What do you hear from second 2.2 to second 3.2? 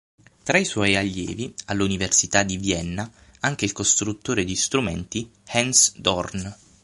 di Vienna